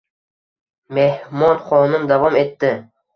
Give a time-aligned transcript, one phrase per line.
[0.97, 2.73] Mexmon xonim davom etdi: